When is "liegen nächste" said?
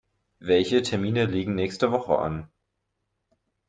1.25-1.91